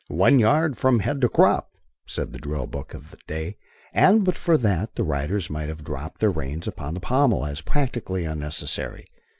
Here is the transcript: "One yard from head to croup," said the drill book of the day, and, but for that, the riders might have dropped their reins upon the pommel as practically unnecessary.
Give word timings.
"One 0.07 0.39
yard 0.39 0.79
from 0.79 1.01
head 1.01 1.21
to 1.21 1.29
croup," 1.29 1.67
said 2.07 2.33
the 2.33 2.39
drill 2.39 2.65
book 2.65 2.95
of 2.95 3.11
the 3.11 3.19
day, 3.27 3.57
and, 3.93 4.23
but 4.25 4.35
for 4.35 4.57
that, 4.57 4.95
the 4.95 5.03
riders 5.03 5.47
might 5.47 5.69
have 5.69 5.83
dropped 5.83 6.21
their 6.21 6.31
reins 6.31 6.67
upon 6.67 6.95
the 6.95 6.99
pommel 6.99 7.45
as 7.45 7.61
practically 7.61 8.25
unnecessary. 8.25 9.05